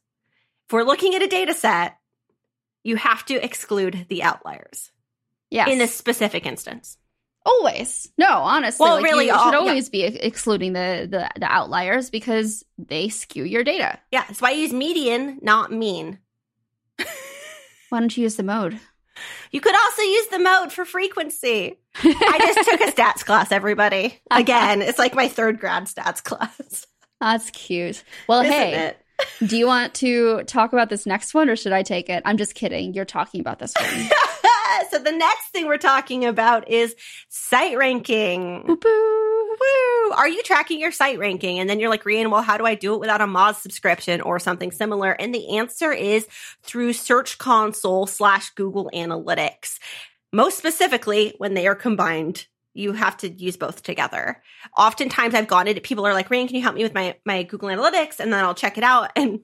[0.67, 1.97] If we're looking at a data set,
[2.83, 4.91] you have to exclude the outliers
[5.49, 5.67] Yes.
[5.67, 6.96] in this specific instance.
[7.47, 8.07] Always.
[8.17, 8.83] No, honestly.
[8.83, 9.59] Well, like, really, you all- should yeah.
[9.59, 13.99] always be excluding the, the the outliers because they skew your data.
[14.11, 16.19] Yeah, that's why I use median, not mean.
[17.89, 18.77] Why don't you use the mode?
[19.51, 21.79] You could also use the mode for frequency.
[22.03, 24.19] I just took a stats class, everybody.
[24.31, 26.85] Again, it's like my third grad stats class.
[27.21, 28.03] That's cute.
[28.27, 28.93] Well, Isn't hey,
[29.45, 32.21] do you want to talk about this next one or should I take it?
[32.25, 32.93] I'm just kidding.
[32.93, 34.09] You're talking about this one.
[34.89, 36.95] So the next thing we're talking about is
[37.29, 38.63] site ranking.
[38.63, 39.27] Boop, boop.
[39.59, 40.11] Woo!
[40.11, 41.59] Are you tracking your site ranking?
[41.59, 44.21] And then you're like, Rian, well, how do I do it without a Moz subscription
[44.21, 45.11] or something similar?
[45.11, 46.27] And the answer is
[46.63, 49.79] through Search Console slash Google Analytics.
[50.31, 54.43] Most specifically, when they are combined, you have to use both together.
[54.77, 57.43] Oftentimes I've gone into people are like, Rian, can you help me with my, my
[57.43, 58.19] Google Analytics?
[58.19, 59.11] And then I'll check it out.
[59.15, 59.39] And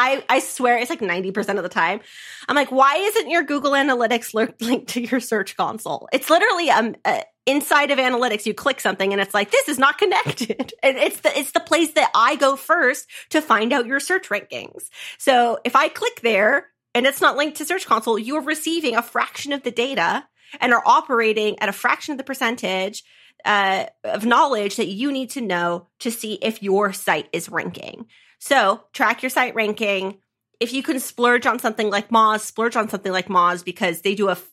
[0.00, 2.00] I, I swear it's like 90% of the time.
[2.48, 6.08] I'm like, why isn't your Google Analytics li- linked to your Search Console?
[6.12, 8.46] It's literally um, uh, inside of analytics.
[8.46, 10.72] You click something and it's like, this is not connected.
[10.82, 14.30] and it's the, it's the place that I go first to find out your search
[14.30, 14.88] rankings.
[15.18, 19.02] So if I click there and it's not linked to Search Console, you're receiving a
[19.02, 20.26] fraction of the data
[20.60, 23.04] and are operating at a fraction of the percentage
[23.44, 28.06] uh, of knowledge that you need to know to see if your site is ranking.
[28.40, 30.18] So track your site ranking.
[30.58, 34.14] If you can splurge on something like Moz, splurge on something like Moz because they
[34.14, 34.32] do a.
[34.32, 34.50] F-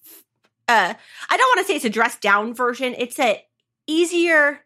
[0.67, 0.93] uh,
[1.29, 2.93] I don't want to say it's a dressed down version.
[2.97, 3.43] It's a
[3.87, 4.59] easier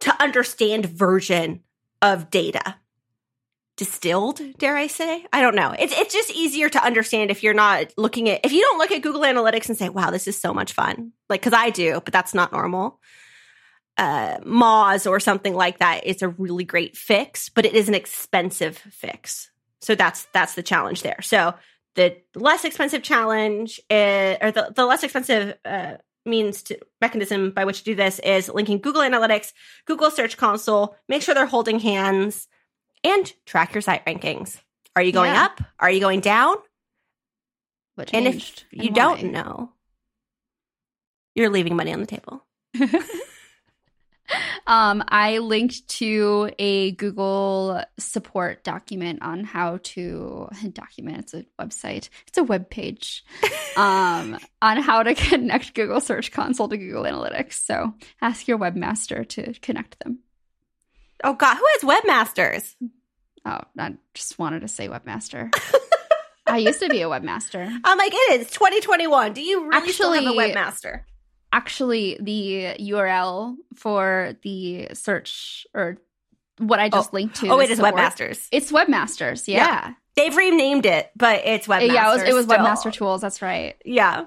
[0.00, 1.60] to understand version
[2.02, 2.76] of data.
[3.76, 5.24] Distilled, dare I say?
[5.32, 5.74] I don't know.
[5.76, 8.90] It's it's just easier to understand if you're not looking at if you don't look
[8.90, 12.00] at Google Analytics and say, "Wow, this is so much fun." Like cuz I do,
[12.04, 13.00] but that's not normal
[13.98, 17.94] uh, Moz or something like that, it's a really great fix, but it is an
[17.94, 19.50] expensive fix.
[19.80, 21.20] So that's that's the challenge there.
[21.22, 21.54] So
[21.94, 27.64] the less expensive challenge, is, or the, the less expensive uh, means to mechanism by
[27.64, 29.52] which to do this is linking Google Analytics,
[29.86, 30.96] Google Search Console.
[31.08, 32.48] Make sure they're holding hands,
[33.04, 34.56] and track your site rankings.
[34.96, 35.44] Are you going Yeah.
[35.44, 35.60] up?
[35.80, 36.54] Are you going down?
[37.96, 39.72] What And if you and don't know,
[41.34, 42.46] you're leaving money on the table.
[44.66, 51.18] um, I linked to a Google support document on how to document.
[51.18, 52.08] It's a website.
[52.26, 53.24] It's a web page
[53.76, 57.54] um, on how to connect Google Search Console to Google Analytics.
[57.54, 60.20] So ask your webmaster to connect them.
[61.24, 62.74] Oh God, who has webmasters?
[63.44, 65.54] Oh, I just wanted to say webmaster.
[66.46, 67.66] I used to be a webmaster.
[67.84, 69.32] I'm like, it is 2021.
[69.32, 71.02] Do you really Actually, still have a webmaster?
[71.52, 75.98] Actually, the URL for the search or
[76.58, 77.16] what I just oh.
[77.16, 77.48] linked to.
[77.48, 78.48] Oh, it is support, webmasters.
[78.50, 79.46] It's webmasters.
[79.46, 79.58] Yeah.
[79.58, 79.94] Yeah.
[80.14, 81.92] They've renamed it, but it's webmasters.
[81.92, 82.46] Yeah, it was, it was.
[82.46, 83.22] Webmaster Tools.
[83.22, 83.76] That's right.
[83.84, 84.26] Yeah,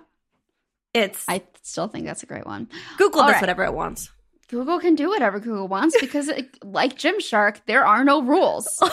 [0.95, 2.69] it's I still think that's a great one.
[2.97, 3.41] Google all does right.
[3.41, 4.09] whatever it wants.
[4.47, 8.81] Google can do whatever Google wants because, it, like Gymshark, there are no rules.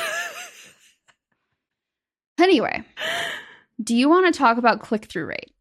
[2.38, 2.82] anyway,
[3.80, 5.51] do you want to talk about click through rate?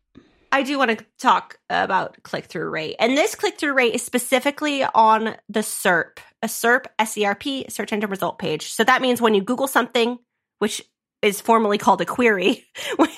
[0.52, 2.96] I do want to talk about click through rate.
[3.00, 7.36] And this click through rate is specifically on the SERP, a SERP, S E R
[7.36, 8.72] P, search engine result page.
[8.72, 10.18] So that means when you Google something,
[10.60, 10.82] which
[11.22, 12.66] is formally called a query,
[12.98, 13.10] when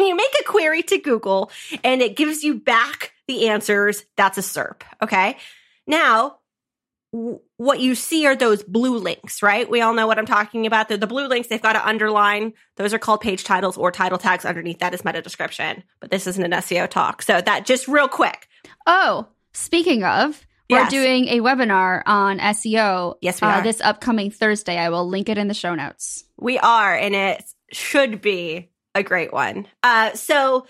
[0.00, 1.50] you make a query to Google
[1.84, 4.82] and it gives you back the answers, that's a SERP.
[5.02, 5.36] Okay.
[5.86, 6.37] Now,
[7.56, 9.68] what you see are those blue links, right?
[9.68, 10.88] We all know what I'm talking about.
[10.88, 11.48] They're the blue links.
[11.48, 12.52] They've got to underline.
[12.76, 15.82] Those are called page titles or title tags underneath that is meta description.
[16.00, 17.22] But this isn't an SEO talk.
[17.22, 18.46] So that just real quick.
[18.86, 20.90] Oh, speaking of, we're Yes.
[20.90, 23.62] doing a webinar on SEO Yes, we uh, are.
[23.62, 24.76] this upcoming Thursday.
[24.76, 26.24] I will link it in the show notes.
[26.38, 29.66] We are, and it should be a great one.
[29.82, 30.66] Uh, so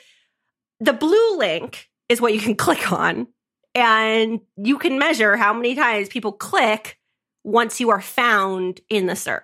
[0.81, 3.27] the blue link is what you can click on,
[3.75, 6.99] and you can measure how many times people click
[7.45, 9.43] once you are found in the SERP.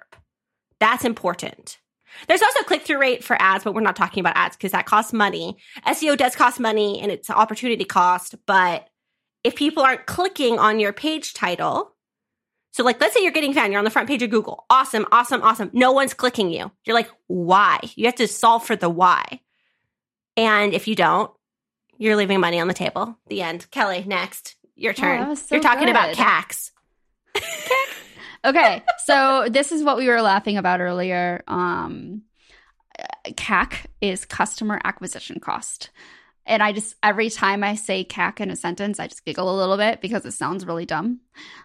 [0.80, 1.78] That's important.
[2.28, 4.86] There's also click through rate for ads, but we're not talking about ads because that
[4.86, 5.56] costs money.
[5.86, 8.88] SEO does cost money and it's opportunity cost, but
[9.42, 11.94] if people aren't clicking on your page title,
[12.74, 14.64] so, like, let's say you're getting found, you're on the front page of Google.
[14.68, 15.70] Awesome, awesome, awesome.
[15.72, 16.72] No one's clicking you.
[16.84, 17.78] You're like, why?
[17.94, 19.40] You have to solve for the why.
[20.36, 21.30] And if you don't,
[21.98, 23.16] you're leaving money on the table.
[23.28, 23.70] The end.
[23.70, 24.56] Kelly, next.
[24.76, 25.20] Your turn.
[25.20, 26.18] that was so you're talking about good.
[26.18, 26.70] CACs.
[28.44, 31.42] Okay, so this is what we were laughing about earlier.
[31.48, 32.22] Um,
[33.26, 35.90] CAC is customer acquisition cost.
[36.44, 39.56] And I just, every time I say CAC in a sentence, I just giggle a
[39.56, 41.20] little bit because it sounds really dumb.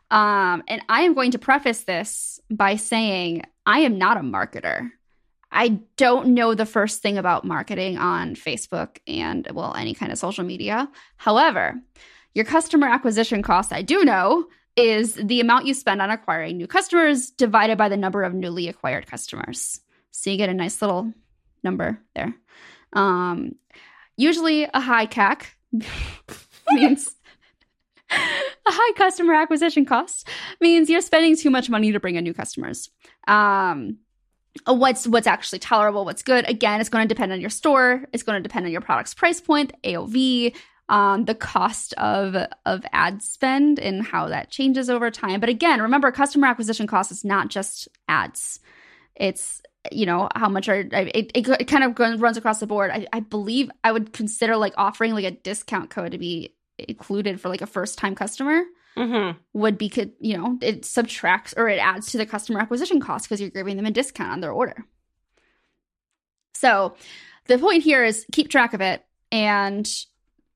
[0.10, 4.90] Um, and I am going to preface this by saying I am not a marketer.
[5.52, 10.18] I don't know the first thing about marketing on Facebook and, well, any kind of
[10.18, 10.90] social media.
[11.18, 11.76] However,
[12.34, 16.68] your customer acquisition cost, I do know, is the amount you spend on acquiring new
[16.68, 19.82] customers divided by the number of newly acquired customers.
[20.12, 21.14] So you get a nice little
[21.64, 22.34] number there.
[22.94, 23.56] Um,
[24.16, 25.46] usually a high CAC
[26.72, 27.10] means
[28.12, 28.16] a
[28.68, 30.28] high customer acquisition cost
[30.62, 32.90] means you're spending too much money to bring in new customers.
[33.28, 33.98] Um,
[34.66, 36.48] what's what's actually tolerable, what's good.
[36.50, 38.06] Again, it's going to depend on your store.
[38.14, 40.56] It's going to depend on your product's price point, AOV,
[40.90, 42.36] um, the cost of
[42.66, 45.40] of ad spend, and how that changes over time.
[45.40, 48.60] But again, remember, customer acquisition cost is not just ads.
[49.16, 52.92] It's you know how much are it, it, kind of runs across the board.
[52.92, 57.40] I, I believe I would consider like offering like a discount code to be included
[57.40, 58.64] for like a first time customer
[58.98, 59.38] Mm-hmm.
[59.54, 63.26] would be could you know it subtracts or it adds to the customer acquisition cost
[63.26, 64.84] because you're giving them a discount on their order
[66.54, 66.96] so
[67.48, 69.86] the point here is keep track of it and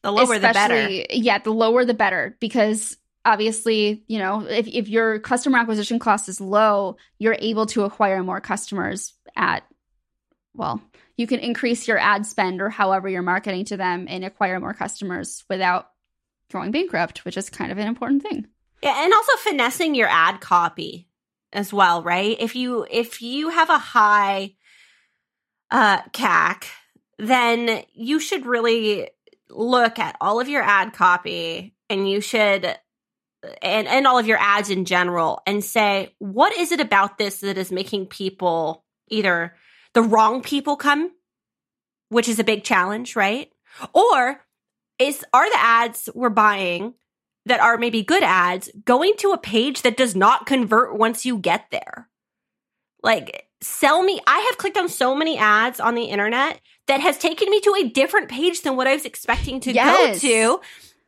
[0.01, 0.89] The lower the better.
[1.11, 6.27] yeah the lower the better because obviously you know if, if your customer acquisition cost
[6.27, 9.63] is low you're able to acquire more customers at
[10.53, 10.81] well
[11.15, 14.73] you can increase your ad spend or however you're marketing to them and acquire more
[14.73, 15.87] customers without
[16.51, 18.45] going bankrupt which is kind of an important thing
[18.81, 21.07] Yeah, and also finessing your ad copy
[21.53, 22.35] as well, right?
[22.39, 24.55] If you if you have a high
[25.71, 26.65] uh CAC,
[27.19, 29.09] then you should really
[29.49, 32.65] look at all of your ad copy and you should
[33.61, 37.41] and and all of your ads in general and say what is it about this
[37.41, 39.55] that is making people either
[39.93, 41.11] the wrong people come
[42.09, 43.51] which is a big challenge right
[43.93, 44.41] or
[45.03, 46.93] is are the ads we're buying
[47.45, 51.37] that are maybe good ads going to a page that does not convert once you
[51.37, 52.09] get there.
[53.01, 54.19] Like, sell me.
[54.25, 57.75] I have clicked on so many ads on the internet that has taken me to
[57.79, 60.21] a different page than what I was expecting to Yes.
[60.21, 60.61] go to.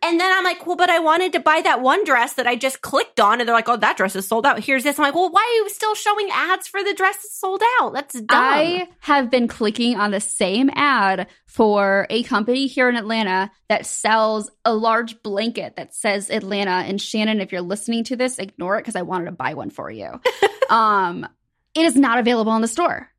[0.06, 2.56] And then I'm like, well, but I wanted to buy that one dress that I
[2.56, 3.40] just clicked on.
[3.40, 4.64] And they're like, oh, that dress is sold out.
[4.64, 5.00] Here's this.
[5.00, 7.94] I'm like, well, why are you still showing ads for the dress that's sold out?
[7.94, 8.28] That's dumb.
[8.30, 13.88] I have been clicking on the same ad for a company here in Atlanta that
[13.88, 16.72] sells a large blanket that says Atlanta.
[16.72, 19.72] And Shannon, if you're listening to this, ignore it because I wanted to buy one
[19.72, 20.22] for you.
[20.70, 21.28] um,
[21.74, 23.10] it is not available in the store.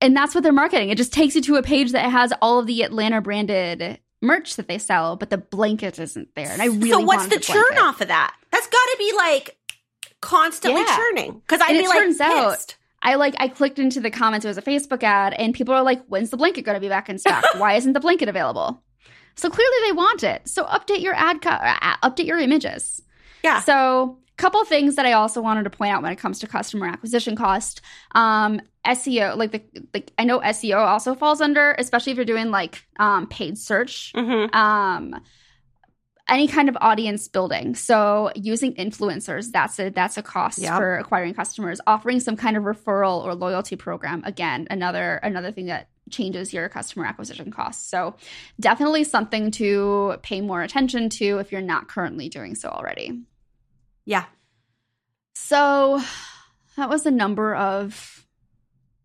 [0.00, 0.90] And that's what they're marketing.
[0.90, 4.56] It just takes you to a page that has all of the Atlanta branded merch
[4.56, 6.50] that they sell, but the blanket isn't there.
[6.50, 8.34] And I really so what's the, the churn off of that?
[8.50, 9.56] That's got to be like
[10.20, 10.96] constantly Yeah.
[10.96, 12.76] churning because I'd And be it like turns out- pissed.
[13.06, 14.46] I like I clicked into the comments.
[14.46, 16.88] It was a Facebook ad, and people are like, "When's the blanket going to be
[16.88, 17.44] back in stock?
[17.58, 18.82] Why isn't the blanket available?"
[19.36, 20.48] So clearly they want it.
[20.48, 23.02] So update your ad, co- uh, update your images.
[23.42, 23.60] Yeah.
[23.60, 26.86] So couple things that I also wanted to point out when it comes to customer
[26.86, 27.80] acquisition cost.
[28.14, 29.62] Um, SEO, like the
[29.94, 34.12] like I know SEO also falls under, especially if you're doing like um, paid search
[34.14, 34.54] Mhm.
[34.54, 35.20] um
[36.26, 40.74] any kind of audience building so using influencers that's a that's a cost Yep.
[40.78, 45.66] for acquiring customers offering some kind of referral or loyalty program again another another thing
[45.66, 48.16] that changes your customer acquisition costs so
[48.58, 53.20] definitely something to pay more attention to if you're not currently doing so already
[54.06, 54.24] Yeah.
[55.34, 56.00] so
[56.76, 58.26] that was a number of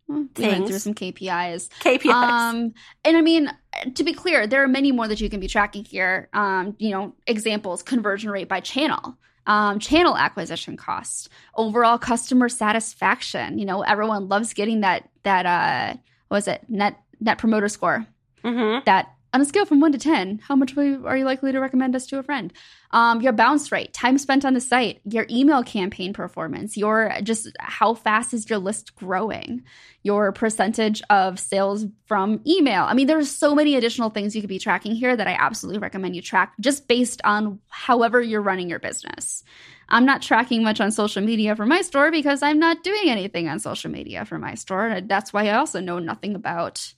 [0.07, 0.69] well, we went Things.
[0.69, 2.11] through some kpis KPIs.
[2.11, 2.73] um,
[3.05, 3.51] and I mean,
[3.93, 6.29] to be clear, there are many more that you can be tracking here.
[6.33, 13.59] Um, you know, examples: conversion rate by channel, um, channel acquisition cost, overall customer satisfaction.
[13.59, 15.97] You know, everyone loves getting that that uh,
[16.29, 18.07] what was it net net promoter score
[18.43, 18.83] Mhm.
[18.85, 21.95] that on a scale from one to 10, how much are you likely to recommend
[21.95, 22.51] us to a friend?
[22.91, 27.55] Um, your bounce rate, time spent on the site, your email campaign performance, your just
[27.59, 29.63] how fast is your list growing,
[30.01, 32.83] your percentage of sales from email.
[32.85, 35.79] I mean, there's so many additional things you could be tracking here that I absolutely
[35.79, 39.43] recommend you track just based on however you're running your business.
[39.89, 43.47] I'm not tracking much on social media for my store because I'm not doing anything
[43.47, 44.87] on social media for my store.
[44.87, 46.93] And that's why I also know nothing about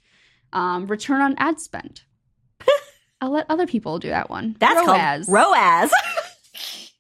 [0.54, 2.04] um, return on ad spend.
[3.22, 4.56] I'll let other people do that one.
[4.60, 5.26] That's ROAS.
[5.26, 5.92] called ROAS.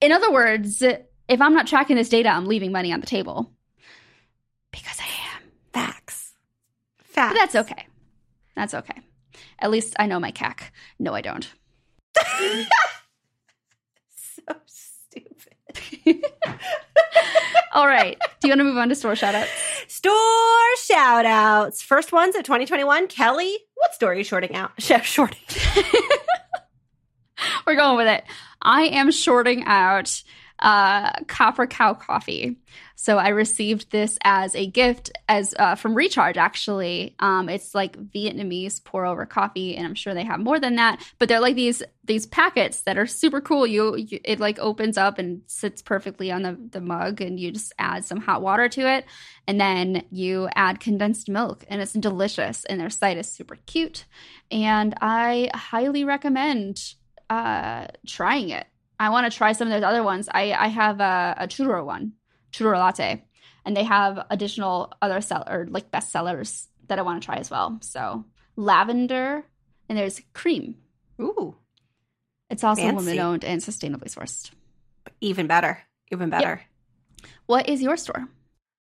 [0.00, 3.50] In other words, if I'm not tracking this data, I'm leaving money on the table
[4.70, 5.42] because I am.
[5.72, 6.32] Facts.
[6.98, 7.32] Facts.
[7.32, 7.86] But that's okay.
[8.54, 9.00] That's okay.
[9.58, 10.70] At least I know my CAC.
[10.98, 11.48] No, I don't.
[14.16, 15.54] so stupid.
[17.72, 18.18] All right.
[18.40, 19.50] Do you want to move on to store shout outs?
[19.92, 21.82] Store shout outs.
[21.82, 23.08] First ones of 2021.
[23.08, 24.70] Kelly, what store are you shorting out?
[24.78, 25.36] Chef shorting.
[27.66, 28.24] We're going with it.
[28.62, 30.22] I am shorting out
[30.62, 32.56] uh, Copper Cow coffee.
[32.94, 36.36] So I received this as a gift as uh, from Recharge.
[36.36, 40.76] Actually, um, it's like Vietnamese pour over coffee, and I'm sure they have more than
[40.76, 41.04] that.
[41.18, 43.66] But they're like these these packets that are super cool.
[43.66, 47.50] You, you it like opens up and sits perfectly on the the mug, and you
[47.50, 49.04] just add some hot water to it,
[49.48, 52.64] and then you add condensed milk, and it's delicious.
[52.66, 54.04] And their site is super cute,
[54.52, 56.94] and I highly recommend
[57.28, 58.66] uh, trying it.
[59.02, 60.28] I want to try some of those other ones.
[60.32, 62.12] I, I have a, a churro one,
[62.52, 63.24] churro latte,
[63.64, 67.34] and they have additional other sell or like best sellers that I want to try
[67.38, 67.78] as well.
[67.82, 68.24] So
[68.54, 69.44] lavender,
[69.88, 70.76] and there's cream.
[71.20, 71.56] Ooh,
[72.48, 72.96] It's also Fancy.
[72.96, 74.52] women owned and sustainably sourced.
[75.20, 75.82] even better.
[76.12, 76.62] Even better.
[77.46, 78.28] What is your store?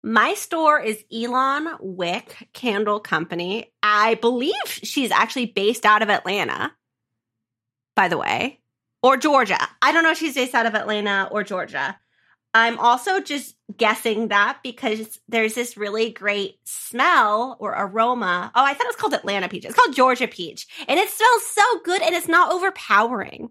[0.03, 3.71] My store is Elon Wick Candle Company.
[3.83, 6.71] I believe she's actually based out of Atlanta,
[7.95, 8.59] by the way,
[9.01, 9.59] or Georgia.
[9.81, 11.97] I don't know if she's based out of Atlanta or Georgia.
[12.53, 18.51] I'm also just guessing that because there's this really great smell or aroma.
[18.55, 19.65] Oh, I thought it was called Atlanta peach.
[19.65, 20.67] It's called Georgia peach.
[20.87, 23.49] And it smells so good and it's not overpowering,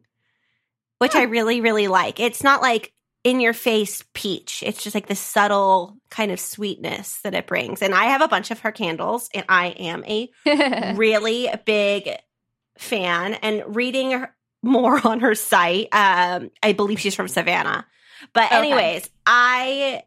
[0.98, 1.30] which I hmm.
[1.30, 2.18] really, really like.
[2.18, 2.92] It's not like
[3.22, 4.64] in your face peach.
[4.66, 7.82] It's just like the subtle kind of sweetness that it brings.
[7.82, 10.28] And I have a bunch of her candles and I am a
[10.96, 12.10] really big
[12.78, 15.88] fan and reading her- more on her site.
[15.92, 17.86] Um, I believe she's from Savannah.
[18.32, 18.58] But Okay.
[18.58, 20.02] anyways, I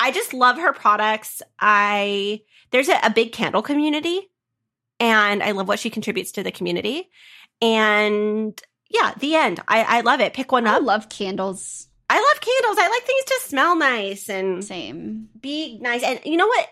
[0.00, 1.42] I just love her products.
[1.60, 4.30] I there's a, a big candle community
[5.00, 7.08] and I love what she contributes to the community.
[7.60, 9.60] And yeah, the end.
[9.68, 10.34] I, I love it.
[10.34, 10.76] Pick one up.
[10.76, 11.88] I love candles.
[12.08, 12.78] I love candles.
[12.78, 15.28] I like things to smell nice and Same.
[15.38, 16.02] be nice.
[16.02, 16.68] And you know what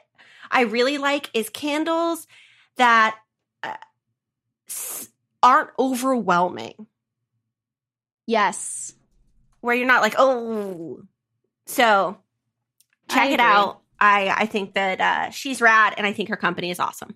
[0.51, 2.27] I really like is candles
[2.77, 3.19] that
[3.63, 3.75] uh,
[5.43, 6.87] aren't overwhelming,
[8.27, 8.95] Yes.
[9.61, 11.03] where you're not like, oh.
[11.67, 12.17] So
[13.09, 13.81] check it out.
[13.99, 17.15] I I think that uh, she's rad, and I think her company is awesome.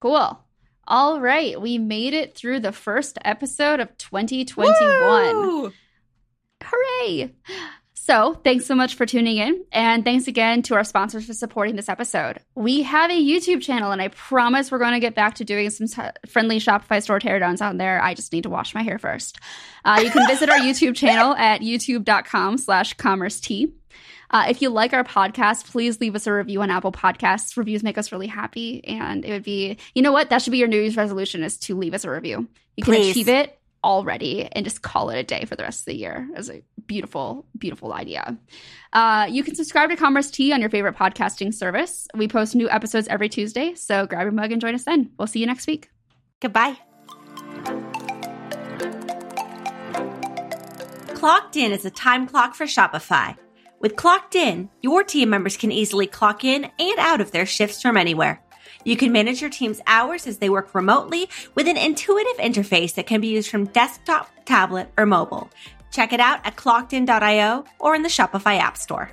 [0.00, 0.38] Cool.
[0.86, 5.36] All right, we made it through the first episode of 2021.
[5.36, 5.72] Woo!
[6.62, 7.32] Hooray!
[8.10, 9.64] So, thanks so much for tuning in.
[9.70, 12.40] And thanks again to our sponsors for supporting this episode.
[12.56, 15.70] We have a YouTube channel, and I promise we're going to get back to doing
[15.70, 15.86] some
[16.26, 18.02] friendly Shopify store teardowns on there.
[18.02, 19.38] I just need to wash my hair first.
[19.84, 23.72] Uh, you can visit our YouTube channel at youtube.com slash commerce tea.
[24.28, 27.56] Uh, if you like our podcast, please leave us a review on Apple Podcasts.
[27.56, 28.84] Reviews make us really happy.
[28.86, 30.30] And it would be, you know what?
[30.30, 32.48] That should be your New Year's resolution is to leave us a review.
[32.76, 33.10] You can Please.
[33.12, 36.28] achieve it already and just call it a day for the rest of the year
[36.36, 38.36] as a beautiful beautiful idea
[38.92, 42.68] uh, you can subscribe to commerce tea on your favorite podcasting service we post new
[42.68, 45.66] episodes every tuesday so grab your mug and join us then we'll see you next
[45.66, 45.88] week
[46.40, 46.78] Goodbye.
[51.14, 53.36] Clocked In is a time clock for Shopify.
[53.78, 57.82] With Clocked In, your team members can easily clock in and out of their shifts
[57.82, 58.42] from anywhere.
[58.84, 63.06] You can manage your team's hours as they work remotely with an intuitive interface that
[63.06, 65.50] can be used from desktop, tablet, or mobile.
[65.90, 69.10] Check it out at clockedin.io or in the Shopify App Store.